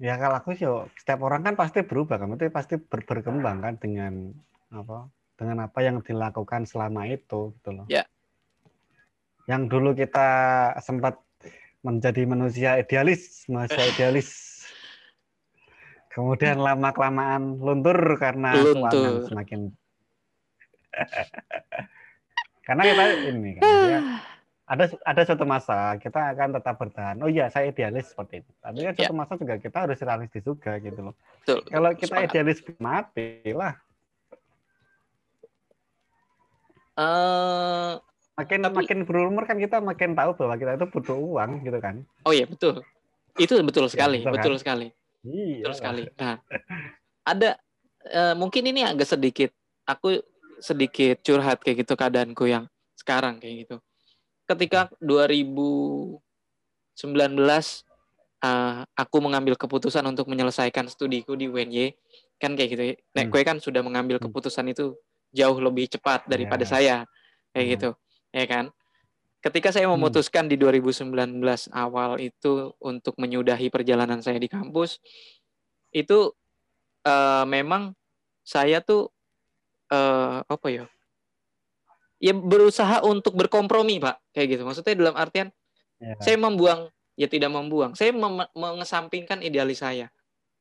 ya 0.00 0.14
kalau 0.16 0.36
aku 0.40 0.56
sih 0.56 0.66
setiap 0.96 1.20
orang 1.28 1.44
kan 1.44 1.54
pasti 1.54 1.84
berubah 1.84 2.16
kan? 2.16 2.32
Itu 2.34 2.48
pasti 2.48 2.80
ber 2.80 3.04
berkembang 3.04 3.60
kan 3.60 3.74
dengan 3.76 4.32
apa 4.72 5.12
dengan 5.36 5.68
apa 5.68 5.78
yang 5.84 6.00
dilakukan 6.00 6.64
selama 6.64 7.04
itu 7.04 7.52
gitu 7.60 7.70
loh. 7.76 7.86
Ya. 7.92 8.08
Yang 9.44 9.62
dulu 9.68 9.92
kita 9.92 10.28
sempat 10.80 11.20
menjadi 11.84 12.26
manusia 12.26 12.80
idealis 12.80 13.46
manusia 13.46 13.86
idealis 13.86 14.57
kemudian 16.18 16.58
lama 16.58 16.90
kelamaan 16.90 17.62
luntur 17.62 18.18
karena 18.18 18.58
luntur. 18.58 19.30
semakin 19.30 19.70
karena 22.66 22.82
kita 22.82 23.04
ini 23.30 23.50
kan 23.54 23.62
ya, 23.86 24.00
ada 24.72 24.84
ada 25.06 25.20
suatu 25.24 25.46
masa 25.48 25.96
kita 25.96 26.36
akan 26.36 26.60
tetap 26.60 26.76
bertahan. 26.76 27.16
Oh 27.24 27.30
iya, 27.30 27.48
saya 27.48 27.72
idealis 27.72 28.12
seperti 28.12 28.44
itu. 28.44 28.50
Tapi 28.60 28.84
kan 28.84 28.92
suatu 28.98 29.14
ya. 29.14 29.16
masa 29.16 29.32
juga 29.40 29.54
kita 29.56 29.78
harus 29.88 29.98
realistis 30.04 30.44
juga 30.44 30.76
gitu 30.76 31.00
loh. 31.00 31.14
Betul. 31.40 31.64
Kalau 31.64 31.90
kita 31.96 32.12
Semangat. 32.12 32.28
idealis 32.28 32.58
mati 32.76 33.28
lah. 33.56 33.74
Uh, 36.98 37.96
makin 38.36 38.58
tapi, 38.66 38.76
makin 38.82 38.98
berumur 39.06 39.46
kan 39.46 39.56
kita 39.56 39.78
makin 39.78 40.18
tahu 40.18 40.34
bahwa 40.34 40.54
kita 40.58 40.76
itu 40.76 40.86
butuh 40.92 41.16
uang 41.16 41.64
gitu 41.64 41.78
kan. 41.80 42.04
Oh 42.28 42.34
iya 42.36 42.44
betul. 42.44 42.84
Itu 43.38 43.54
betul 43.62 43.86
sekali, 43.86 44.20
ya, 44.20 44.28
betul, 44.28 44.36
betul 44.36 44.54
kan? 44.58 44.60
sekali. 44.60 44.86
Iya. 45.28 45.68
Betul 45.68 45.74
sekali. 45.76 46.02
Nah, 46.16 46.40
ada 47.28 47.50
uh, 48.08 48.34
mungkin 48.34 48.64
ini 48.64 48.84
agak 48.84 49.08
sedikit 49.08 49.52
aku 49.84 50.20
sedikit 50.58 51.22
curhat 51.22 51.62
kayak 51.62 51.86
gitu 51.86 51.94
keadaanku 51.94 52.48
yang 52.50 52.66
sekarang 52.98 53.38
kayak 53.38 53.68
gitu 53.68 53.76
ketika 54.48 54.90
2019 54.98 56.18
uh, 58.42 58.82
aku 58.96 59.16
mengambil 59.20 59.54
keputusan 59.54 60.02
untuk 60.08 60.26
menyelesaikan 60.26 60.88
studiku 60.90 61.36
di 61.38 61.46
UNY 61.46 61.94
kan 62.40 62.56
kayak 62.56 62.68
gitu 62.74 62.82
nek 63.14 63.28
hmm. 63.28 63.32
gue 63.32 63.42
kan 63.44 63.56
sudah 63.62 63.84
mengambil 63.84 64.18
hmm. 64.18 64.24
keputusan 64.30 64.66
itu 64.72 64.96
jauh 65.30 65.58
lebih 65.60 65.86
cepat 65.92 66.24
daripada 66.26 66.64
yeah. 66.64 66.72
saya 66.72 66.96
kayak 67.52 67.64
hmm. 67.64 67.74
gitu 67.76 67.90
ya 68.32 68.44
kan 68.48 68.64
ketika 69.38 69.70
saya 69.70 69.86
hmm. 69.86 69.94
memutuskan 69.98 70.50
hmm. 70.50 70.52
di 70.52 70.56
2019 70.58 71.38
awal 71.70 72.18
itu 72.18 72.74
untuk 72.82 73.14
menyudahi 73.18 73.70
perjalanan 73.70 74.18
saya 74.18 74.42
di 74.42 74.50
kampus 74.50 74.98
itu 75.94 76.34
uh, 77.06 77.44
memang 77.46 77.94
saya 78.42 78.82
tuh 78.82 79.08
uh, 79.94 80.42
apa 80.42 80.68
ya 80.68 80.84
ya 82.18 82.34
berusaha 82.34 83.06
untuk 83.06 83.38
berkompromi 83.38 84.02
pak 84.02 84.18
kayak 84.34 84.58
gitu 84.58 84.62
maksudnya 84.66 84.98
dalam 84.98 85.14
artian 85.14 85.48
ya. 86.02 86.18
saya 86.18 86.34
membuang 86.34 86.90
ya 87.14 87.30
tidak 87.30 87.54
membuang 87.54 87.94
saya 87.94 88.10
mem 88.10 88.42
mengesampingkan 88.58 89.38
idealis 89.38 89.86
saya 89.86 90.10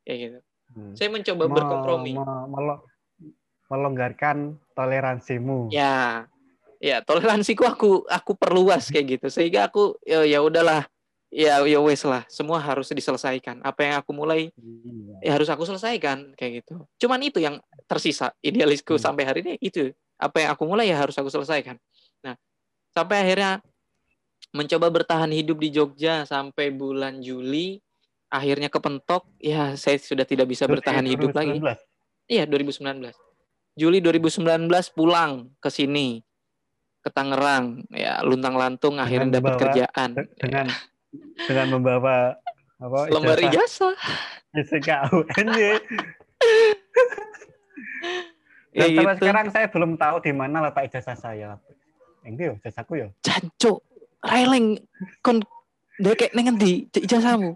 kayak 0.06 0.18
gitu 0.22 0.40
hmm. 0.78 0.94
saya 0.94 1.10
mencoba 1.10 1.44
me 1.50 1.54
berkompromi 1.58 2.12
me 2.14 2.26
melonggarkan 3.68 4.56
toleransimu 4.78 5.74
ya 5.74 6.30
ya 6.78 7.02
toleransiku 7.02 7.66
aku 7.66 8.06
aku 8.06 8.32
perluas 8.38 8.90
kayak 8.94 9.18
gitu 9.18 9.28
sehingga 9.34 9.70
aku 9.70 9.98
ya 10.06 10.26
ya 10.28 10.40
udahlah 10.42 10.86
ya 11.34 11.60
ya 11.68 11.80
wes 11.84 12.06
lah 12.08 12.24
semua 12.32 12.62
harus 12.62 12.88
diselesaikan 12.88 13.60
apa 13.66 13.80
yang 13.84 13.96
aku 14.00 14.16
mulai 14.16 14.48
iya. 15.22 15.28
ya 15.28 15.32
harus 15.36 15.52
aku 15.52 15.68
selesaikan 15.68 16.32
kayak 16.40 16.64
gitu 16.64 16.88
cuman 17.04 17.20
itu 17.26 17.44
yang 17.44 17.60
tersisa 17.90 18.32
idealisku 18.40 18.96
hmm. 18.96 19.04
sampai 19.04 19.24
hari 19.28 19.40
ini 19.44 19.54
itu 19.60 19.92
apa 20.18 20.38
yang 20.42 20.50
aku 20.58 20.64
mulai 20.66 20.90
ya 20.90 20.98
harus 20.98 21.14
aku 21.16 21.30
selesaikan. 21.30 21.78
Nah, 22.26 22.34
sampai 22.92 23.22
akhirnya 23.26 23.62
mencoba 24.52 24.90
bertahan 24.90 25.30
hidup 25.30 25.62
di 25.62 25.70
Jogja 25.70 26.26
sampai 26.26 26.74
bulan 26.74 27.22
Juli, 27.22 27.78
akhirnya 28.34 28.74
kepentok, 28.74 29.30
ya 29.38 29.78
saya 29.78 30.02
sudah 30.02 30.26
tidak 30.26 30.50
bisa 30.50 30.66
bertahan 30.66 31.06
hidup 31.06 31.32
2019. 31.32 31.38
lagi. 31.38 31.58
Iya, 32.28 32.44
2019. 32.50 33.14
Juli 33.78 34.02
2019 34.02 34.68
pulang 34.98 35.54
ke 35.62 35.70
sini 35.70 36.26
ke 37.08 37.10
Tangerang, 37.16 37.88
ya 37.88 38.20
luntang-lantung 38.20 39.00
akhirnya 39.00 39.40
dapat 39.40 39.56
kerjaan. 39.56 40.10
Dengan 40.36 40.68
dengan 41.48 41.68
membawa 41.80 42.36
apa? 42.84 43.00
Lembar 43.08 43.40
ijazah. 43.40 43.96
SKUN 44.52 45.48
Dan 48.78 48.88
sampai 48.94 49.16
gitu. 49.16 49.24
sekarang 49.24 49.48
saya 49.50 49.68
belum 49.72 49.98
tahu 49.98 50.22
di 50.22 50.32
mana 50.36 50.68
letak 50.68 50.92
ijazah 50.92 51.16
saya. 51.16 51.56
Yang 52.28 52.34
itu 52.36 52.54
ijazahku 52.62 52.94
ya. 53.00 53.08
Jancuk, 53.24 53.80
releng 54.22 54.84
kon 55.24 55.40
dekek 55.98 56.36
neng 56.36 56.60
di 56.60 56.86
ijazahmu. 56.92 57.56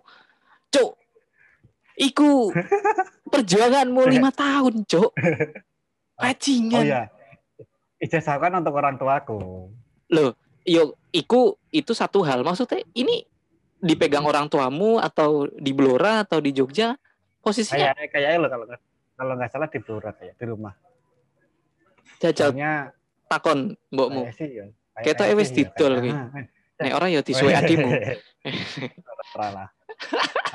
Cuk. 0.72 0.96
Iku 2.00 2.56
perjuanganmu 3.36 4.02
lima 4.08 4.32
tahun, 4.32 4.88
Cuk. 4.88 5.12
Bajingan. 6.16 6.80
Oh 6.80 6.88
iya. 6.88 7.04
Ijazah 8.02 8.42
kan 8.42 8.58
untuk 8.58 8.74
orang 8.74 8.98
tuaku. 8.98 9.70
Loh, 10.10 10.34
yo 10.66 10.98
iku 11.14 11.54
itu 11.70 11.94
satu 11.94 12.26
hal. 12.26 12.42
Maksudnya 12.42 12.82
ini 12.98 13.22
dipegang 13.78 14.26
orang 14.26 14.50
tuamu 14.50 14.98
atau 14.98 15.46
di 15.54 15.70
Blora 15.72 16.26
atau 16.26 16.42
di 16.42 16.50
Jogja? 16.50 16.98
Posisinya? 17.42 17.94
Kayak 17.94 18.10
kayak 18.14 18.30
lo 18.42 18.48
kalau 18.50 18.66
kalau 19.18 19.34
nggak 19.38 19.50
salah 19.54 19.70
di 19.70 19.80
Blora 19.82 20.12
kayak 20.18 20.34
di 20.38 20.46
rumah. 20.50 20.74
Jajal 22.18 22.54
takon 23.30 23.78
mbokmu. 23.94 24.28
ketok 25.02 25.28
e 25.32 25.34
wis 25.40 25.54
didol 25.56 26.04
kuwi. 26.04 26.12
Nek 26.82 26.94
ora 26.98 27.08
ya 27.08 27.22
disuwe 27.22 27.54
adimu 27.62 27.90
lah. 29.38 29.70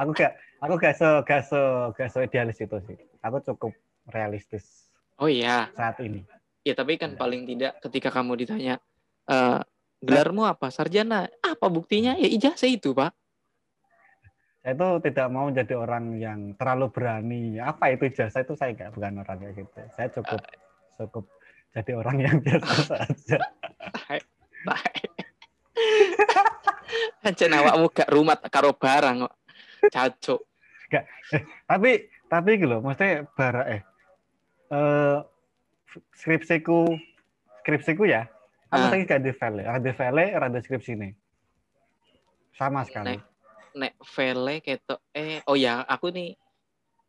Aku 0.03 0.11
gak 0.13 0.35
aku 0.59 0.75
gak 0.77 0.95
so 0.99 1.23
gak 1.23 1.47
so 1.47 1.91
gak 1.95 2.11
so 2.11 2.21
idealis 2.21 2.59
itu 2.59 2.77
sih. 2.85 2.99
Aku 3.23 3.39
cukup 3.43 3.73
realistis 4.11 4.87
oh 5.19 5.29
iya. 5.31 5.73
saat 5.75 5.99
ini 6.05 6.23
ya 6.67 6.75
tapi 6.75 6.99
kan 6.99 7.15
ya. 7.15 7.19
paling 7.19 7.43
tidak 7.47 7.73
ketika 7.79 8.11
kamu 8.11 8.43
ditanya 8.43 8.83
uh, 9.31 9.63
gelarmu 10.03 10.43
apa 10.51 10.75
sarjana 10.75 11.31
apa 11.39 11.67
buktinya 11.71 12.19
ya 12.19 12.27
ijazah 12.27 12.67
itu 12.67 12.91
pak 12.91 13.15
saya 14.67 14.75
itu 14.75 14.89
tidak 15.07 15.27
mau 15.31 15.47
menjadi 15.47 15.79
orang 15.79 16.19
yang 16.19 16.41
terlalu 16.59 16.91
berani 16.91 17.63
apa 17.63 17.95
itu 17.95 18.11
ijazah 18.11 18.43
itu 18.43 18.59
saya 18.59 18.75
nggak 18.75 18.91
bukan 18.99 19.23
orang 19.23 19.39
kayak 19.39 19.55
gitu 19.63 19.79
saya 19.95 20.09
cukup 20.11 20.43
uh, 20.43 20.99
cukup 20.99 21.25
jadi 21.77 21.93
orang 21.93 22.17
yang 22.25 22.37
biasa 22.41 22.73
saja. 22.89 23.39
Aja 27.21 27.47
awakmu 27.53 27.93
gak 27.93 28.09
rumah 28.09 28.41
karo 28.49 28.73
barang 28.73 29.29
kok. 29.29 29.35
Cacuk. 29.93 30.41
Gak. 30.89 31.05
Eh, 31.37 31.43
tapi 31.69 32.09
tapi 32.33 32.49
gitu 32.57 32.73
loh, 32.73 32.81
maksudnya 32.81 33.29
bara 33.37 33.63
eh 33.69 33.81
uh, 34.73 35.21
skripsiku 36.15 36.97
skripsiku 37.63 38.05
ya. 38.07 38.29
Aku 38.71 38.83
ah. 38.83 38.91
lagi 38.91 39.07
gak 39.07 39.23
di 39.23 39.31
file, 39.31 39.63
ada 39.63 39.91
file, 39.95 40.25
ada 40.35 40.59
skripsi 40.59 40.93
nih. 40.99 41.13
Sama 42.59 42.83
sekali. 42.83 43.15
Nek, 43.15 43.21
nek 43.79 43.93
file 44.03 44.59
ketok 44.59 45.01
eh 45.15 45.39
oh 45.47 45.55
ya, 45.55 45.87
aku 45.87 46.11
nih 46.11 46.35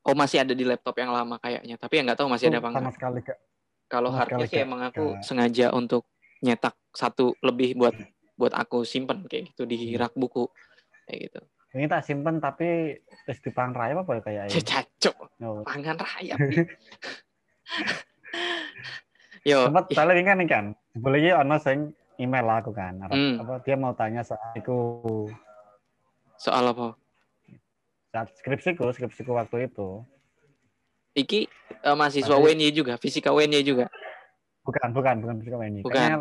Oh 0.08 0.16
masih 0.16 0.40
ada 0.40 0.56
di 0.56 0.64
laptop 0.64 0.96
yang 1.04 1.12
lama 1.12 1.36
kayaknya, 1.44 1.76
tapi 1.76 2.00
ya 2.00 2.02
nggak 2.08 2.16
tahu 2.16 2.32
masih 2.32 2.48
ada 2.48 2.64
apa 2.64 2.68
enggak. 2.72 2.80
Sama 2.80 2.94
sekali 2.96 3.20
kak. 3.28 3.38
Kalau 3.92 4.10
hardnya 4.16 4.48
sih 4.48 4.64
emang 4.64 4.82
aku 4.88 5.20
gak. 5.20 5.24
sengaja 5.28 5.68
untuk 5.76 6.08
nyetak 6.40 6.80
satu 6.96 7.36
lebih 7.44 7.76
buat 7.76 7.92
buat 8.40 8.56
aku 8.56 8.88
simpen 8.88 9.28
kayak 9.28 9.52
gitu 9.52 9.68
di 9.68 9.92
hmm. 9.92 10.00
rak 10.00 10.16
buku 10.16 10.48
kayak 11.12 11.28
gitu. 11.28 11.40
Ini 11.76 11.92
tak 11.92 12.08
simpen 12.08 12.40
tapi 12.40 12.96
terus 13.28 13.40
di 13.44 13.52
pangan 13.56 13.76
raya 13.76 14.00
apa 14.00 14.12
kayak 14.24 14.48
ini? 14.48 14.64
Cacok. 14.64 15.18
Oh. 15.44 15.60
Pangan 15.68 15.98
raya. 16.00 16.36
Yo. 19.48 19.72
Sempat 19.72 19.88
iya. 19.96 20.24
kan 20.28 20.44
kan. 20.44 20.66
Boleh 20.92 21.24
ya 21.24 21.40
ono 21.40 21.56
sing 21.56 21.96
email 22.20 22.44
aku 22.52 22.76
kan. 22.76 23.00
Hmm. 23.08 23.40
Apa 23.40 23.64
dia 23.64 23.80
mau 23.80 23.96
tanya 23.96 24.28
soal 24.28 24.52
itu. 24.60 24.76
Soal 26.36 26.68
apa? 26.68 27.00
saat 28.18 28.34
skripsiku 28.40 28.90
skripsiku 28.96 29.32
waktu 29.38 29.70
itu 29.70 30.02
iki 31.14 31.46
uh, 31.86 31.94
mahasiswa 31.94 32.34
Tapi, 32.34 32.58
WNY 32.58 32.74
juga 32.74 32.94
fisika 32.98 33.30
WNY 33.30 33.62
juga 33.62 33.86
bukan 34.66 34.90
bukan 34.96 35.16
bukan 35.22 35.36
fisika 35.44 35.58
WNY 35.62 35.82
bukan 35.86 35.94
kayaknya 35.94 36.18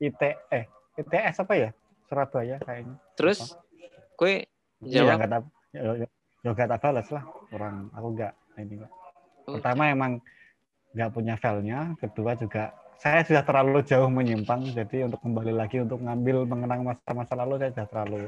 IT 0.00 0.22
eh 0.48 0.64
ITS 0.96 1.36
apa 1.44 1.54
ya 1.58 1.70
Surabaya 2.08 2.56
kayaknya 2.64 2.96
terus 3.18 3.52
kue 4.16 4.48
iya, 4.80 5.04
jawab 5.04 5.20
nggak 5.20 5.42
ya, 5.76 6.08
ya 6.40 6.50
gak 6.56 6.68
tak 6.72 6.80
balas 6.80 7.08
lah 7.12 7.24
orang 7.52 7.92
aku 7.92 8.08
nggak 8.16 8.32
ini 8.56 8.76
pertama 9.44 9.82
emang 9.92 10.12
nggak 10.90 11.10
punya 11.14 11.34
filenya 11.38 11.94
kedua 11.98 12.34
juga 12.34 12.74
saya 13.00 13.24
sudah 13.24 13.40
terlalu 13.46 13.80
jauh 13.86 14.12
menyimpang 14.12 14.76
jadi 14.76 15.08
untuk 15.08 15.24
kembali 15.24 15.56
lagi 15.56 15.80
untuk 15.80 16.04
ngambil 16.04 16.44
mengenang 16.44 16.84
masa-masa 16.84 17.32
lalu 17.32 17.56
saya 17.62 17.70
sudah 17.72 17.88
terlalu 17.88 18.22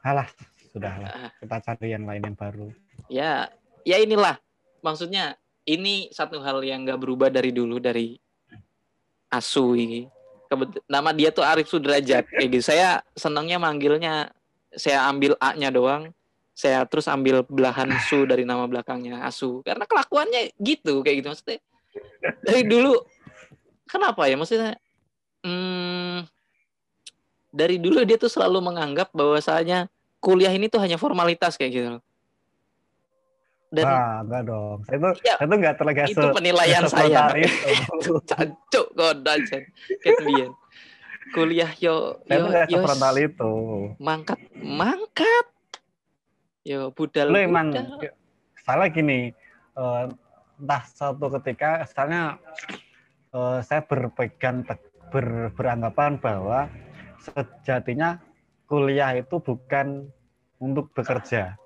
alah 0.00 0.28
sudahlah. 0.70 1.10
Ah. 1.10 1.30
kita 1.42 1.56
cari 1.64 1.88
yang 1.90 2.04
lain 2.06 2.22
yang 2.22 2.36
baru. 2.38 2.68
Ya 3.10 3.50
ya 3.82 3.96
inilah. 3.98 4.38
Maksudnya 4.84 5.34
ini 5.66 6.08
satu 6.14 6.38
hal 6.40 6.62
yang 6.62 6.86
nggak 6.86 7.00
berubah 7.02 7.28
dari 7.28 7.50
dulu 7.50 7.82
dari 7.82 8.14
asu 9.28 9.76
ini 9.76 10.08
nama 10.88 11.12
dia 11.12 11.28
tuh 11.28 11.44
Arif 11.44 11.68
Sudrajat 11.68 12.24
kayak 12.24 12.48
gitu. 12.48 12.64
Saya 12.72 13.04
senangnya 13.12 13.60
manggilnya 13.60 14.32
saya 14.72 15.04
ambil 15.08 15.36
A-nya 15.40 15.68
doang 15.68 16.12
saya 16.58 16.82
terus 16.90 17.06
ambil 17.06 17.46
belahan 17.46 17.86
su 18.10 18.26
dari 18.26 18.42
nama 18.42 18.66
belakangnya 18.66 19.22
asu 19.22 19.62
karena 19.62 19.86
kelakuannya 19.86 20.58
gitu 20.58 21.06
kayak 21.06 21.22
gitu 21.22 21.28
maksudnya 21.30 21.58
dari 22.42 22.66
dulu 22.66 22.98
kenapa 23.86 24.26
ya 24.26 24.34
maksudnya 24.34 24.74
hmm, 25.46 26.26
dari 27.54 27.78
dulu 27.80 28.04
dia 28.04 28.18
tuh 28.20 28.30
selalu 28.30 28.58
menganggap 28.60 29.14
bahwasanya 29.14 29.88
kuliah 30.18 30.52
ini 30.52 30.68
tuh 30.68 30.82
hanya 30.82 31.00
formalitas 31.00 31.54
kayak 31.56 31.72
gitu 31.72 31.88
loh. 31.98 32.02
Dan 33.68 33.84
Wah, 33.84 34.24
enggak 34.24 34.42
dong. 34.48 34.78
Saya 34.88 34.96
tuh, 34.96 35.12
ya, 35.20 35.34
saya 35.36 35.46
tuh 35.46 35.56
enggak 35.60 35.74
terlalu 35.76 36.08
Itu 36.08 36.26
penilaian 36.32 36.84
saya. 36.88 37.22
Itu 37.36 38.12
cancuk 38.30 38.86
godan 38.96 39.40
Kemudian 40.00 40.50
kuliah 41.36 41.68
yo 41.76 42.24
saya 42.24 42.64
yo 42.64 42.80
yo 42.80 42.80
frontal 42.88 43.16
itu. 43.20 43.52
Mangkat, 44.00 44.40
mangkat. 44.56 45.46
Yo 46.68 46.92
budal. 46.92 47.32
Lu 47.32 47.40
emang 47.40 47.72
salah 48.60 48.92
gini. 48.92 49.32
Uh, 49.72 50.12
entah 50.58 50.82
suatu 50.90 51.30
ketika 51.40 51.86
misalnya 51.86 52.36
uh, 53.30 53.62
saya 53.64 53.80
berpegang 53.86 54.66
ber, 55.08 55.54
beranggapan 55.54 56.18
bahwa 56.18 56.66
sejatinya 57.22 58.20
kuliah 58.68 59.16
itu 59.16 59.40
bukan 59.40 60.10
untuk 60.60 60.92
bekerja. 60.92 61.56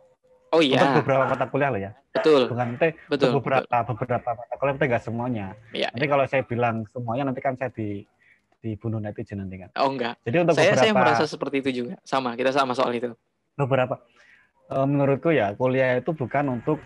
Oh 0.52 0.61
iya. 0.61 0.78
Untuk 0.78 1.02
beberapa 1.02 1.25
mata 1.35 1.49
kuliah 1.49 1.73
loh 1.73 1.80
ya. 1.80 1.92
Betul. 2.12 2.52
Bukan 2.52 2.76
teh 2.76 2.92
betul, 3.09 3.40
beberapa 3.40 3.64
betul. 3.64 3.94
beberapa 3.97 4.28
mata 4.37 4.54
kuliah 4.61 4.75
itu 4.76 4.85
enggak 4.85 5.02
semuanya. 5.02 5.47
Iya. 5.73 5.88
Nanti 5.97 6.06
kalau 6.06 6.25
saya 6.28 6.42
bilang 6.44 6.85
semuanya 6.92 7.32
nanti 7.32 7.40
kan 7.40 7.56
saya 7.56 7.73
di 7.73 8.04
dibunuh 8.62 9.00
netizen 9.00 9.41
nanti 9.41 9.56
kan. 9.56 9.73
Oh 9.80 9.88
enggak. 9.88 10.21
Jadi 10.23 10.36
untuk 10.45 10.54
saya, 10.54 10.76
beberapa 10.76 10.84
saya 10.84 10.93
merasa 10.93 11.25
seperti 11.25 11.56
itu 11.65 11.71
juga. 11.82 11.97
Sama, 12.04 12.36
kita 12.36 12.52
sama 12.52 12.76
soal 12.76 12.93
itu. 12.93 13.17
Beberapa 13.56 13.97
eh, 13.97 14.11
menurutku 14.89 15.30
ya 15.32 15.54
kuliah 15.54 16.00
itu 16.00 16.11
bukan 16.13 16.61
untuk 16.61 16.78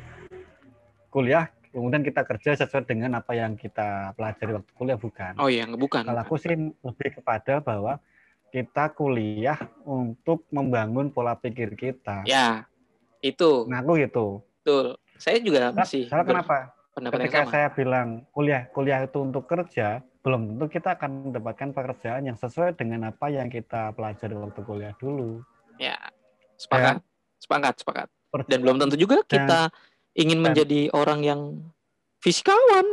kuliah 1.11 1.49
kemudian 1.77 2.01
kita 2.01 2.25
kerja 2.25 2.57
sesuai 2.57 2.89
dengan 2.89 3.21
apa 3.21 3.37
yang 3.37 3.53
kita 3.53 4.17
pelajari 4.17 4.57
waktu 4.57 4.73
kuliah 4.73 4.97
bukan. 4.97 5.37
Oh 5.37 5.53
iya, 5.53 5.69
bukan. 5.69 6.09
Kalau 6.09 6.21
aku 6.25 6.41
sih 6.41 6.57
lebih 6.57 7.21
kepada 7.21 7.61
bahwa 7.61 8.01
kita 8.49 8.89
kuliah 8.97 9.61
untuk 9.85 10.49
membangun 10.49 11.13
pola 11.13 11.37
pikir 11.37 11.77
kita. 11.77 12.25
Ya, 12.25 12.65
itu. 13.21 13.69
Nah, 13.69 13.85
aku 13.85 14.01
gitu. 14.01 14.41
Betul. 14.65 14.97
Saya 15.21 15.37
juga 15.45 15.69
masih. 15.77 16.09
Salah 16.09 16.25
kenapa? 16.25 16.73
Ketika 16.97 17.45
sama. 17.45 17.53
saya 17.53 17.69
bilang 17.77 18.25
kuliah 18.33 18.73
kuliah 18.73 19.05
itu 19.05 19.21
untuk 19.21 19.45
kerja, 19.45 20.01
belum 20.25 20.57
tentu 20.57 20.81
kita 20.81 20.97
akan 20.97 21.29
mendapatkan 21.29 21.77
pekerjaan 21.77 22.25
yang 22.25 22.41
sesuai 22.41 22.73
dengan 22.73 23.13
apa 23.13 23.29
yang 23.29 23.53
kita 23.53 23.93
pelajari 23.93 24.33
waktu 24.33 24.61
kuliah 24.65 24.97
dulu. 24.97 25.45
Ya, 25.77 26.01
sepakat, 26.57 27.05
dan, 27.05 27.16
sepakat, 27.47 27.75
sepakat. 27.81 28.09
Dan 28.51 28.59
belum 28.61 28.77
tentu 28.83 28.99
juga 28.99 29.23
kita 29.23 29.71
dan, 29.71 30.19
ingin 30.19 30.43
menjadi 30.43 30.91
dan, 30.91 30.95
orang 30.99 31.21
yang 31.23 31.41
fisikawan. 32.21 32.87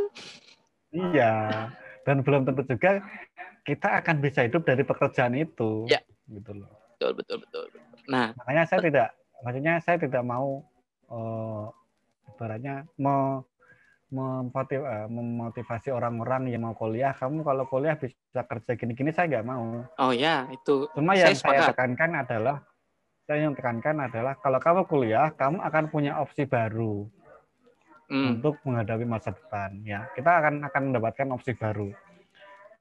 Iya, 0.94 1.68
dan 2.06 2.22
belum 2.22 2.46
tentu 2.46 2.62
juga 2.70 3.02
kita 3.66 3.98
akan 3.98 4.22
bisa 4.22 4.46
hidup 4.46 4.62
dari 4.62 4.86
pekerjaan 4.86 5.34
itu. 5.34 5.90
Ya. 5.90 5.98
Gitu 6.30 6.54
loh. 6.54 6.70
Betul, 6.94 7.18
betul, 7.18 7.36
betul. 7.42 7.64
Nah, 8.06 8.30
makanya 8.38 8.64
saya 8.70 8.80
tidak 8.86 9.08
maksudnya 9.42 9.74
saya 9.82 9.96
tidak 9.98 10.22
mau 10.22 10.62
uh, 11.10 11.68
ibaratnya 12.30 12.86
memotiv, 12.96 14.80
uh, 14.84 15.08
memotivasi 15.10 15.90
orang-orang 15.90 16.52
yang 16.52 16.62
mau 16.62 16.76
kuliah. 16.76 17.12
Kamu 17.16 17.42
kalau 17.42 17.66
kuliah 17.66 17.98
bisa 17.98 18.40
kerja 18.46 18.72
gini-gini 18.78 19.10
saya 19.10 19.26
nggak 19.28 19.48
mau. 19.48 19.82
Oh 19.98 20.12
ya, 20.14 20.46
itu. 20.52 20.86
Cuma 20.94 21.18
saya 21.18 21.32
yang 21.32 21.36
sepakat. 21.36 21.50
saya 21.58 21.70
tekankan 21.74 22.10
adalah 22.22 22.56
saya 23.24 23.48
yang 23.48 23.56
tekankan 23.56 24.04
adalah 24.04 24.36
kalau 24.36 24.60
kamu 24.60 24.84
kuliah, 24.84 25.32
kamu 25.32 25.64
akan 25.64 25.84
punya 25.88 26.20
opsi 26.20 26.44
baru 26.44 27.08
hmm. 28.12 28.38
untuk 28.38 28.60
menghadapi 28.68 29.04
masa 29.08 29.32
depan. 29.32 29.80
Ya, 29.84 30.08
kita 30.12 30.28
akan 30.28 30.64
akan 30.68 30.82
mendapatkan 30.92 31.28
opsi 31.32 31.56
baru 31.56 31.88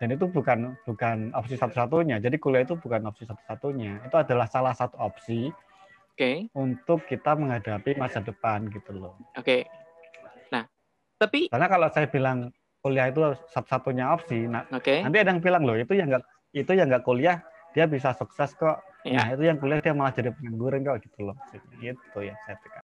dan 0.03 0.19
itu 0.19 0.27
bukan 0.27 0.75
bukan 0.83 1.31
opsi 1.31 1.55
satu-satunya. 1.55 2.19
Jadi 2.19 2.35
kuliah 2.35 2.67
itu 2.67 2.75
bukan 2.75 3.07
opsi 3.07 3.23
satu-satunya. 3.23 4.03
Itu 4.03 4.19
adalah 4.19 4.51
salah 4.51 4.75
satu 4.75 4.99
opsi 4.99 5.47
okay. 6.11 6.51
untuk 6.59 7.07
kita 7.07 7.39
menghadapi 7.39 7.95
masa 7.95 8.19
depan 8.19 8.67
gitu 8.67 8.91
loh. 8.91 9.15
Oke. 9.39 9.63
Okay. 9.63 10.51
Nah, 10.51 10.67
tapi 11.15 11.47
karena 11.47 11.71
kalau 11.71 11.87
saya 11.87 12.11
bilang 12.11 12.51
kuliah 12.83 13.07
itu 13.07 13.31
satu-satunya 13.55 14.11
opsi, 14.11 14.43
nah 14.43 14.67
okay. 14.75 15.07
nanti 15.07 15.23
ada 15.23 15.31
yang 15.31 15.39
bilang 15.39 15.63
loh 15.63 15.79
itu 15.79 15.95
yang 15.95 16.11
enggak 16.11 16.27
itu 16.51 16.71
yang 16.75 16.91
enggak 16.91 17.07
kuliah 17.07 17.39
dia 17.71 17.87
bisa 17.87 18.11
sukses 18.11 18.51
kok. 18.59 18.83
Ya. 19.03 19.11
Nah, 19.19 19.25
itu 19.35 19.43
yang 19.49 19.57
kuliah 19.61 19.79
dia 19.83 19.93
malah 19.99 20.13
jadi 20.17 20.29
pengangguran 20.35 20.79
kok 20.87 20.97
gitu 21.03 21.19
loh. 21.27 21.35
Gitu 21.83 22.17
ya 22.27 22.33
saya 22.47 22.55
pikir. 22.63 22.81